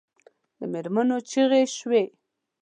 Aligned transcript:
د 0.57 0.59
مېرمنو 0.71 1.17
چیغې 1.29 1.63
شوې. 1.77 2.03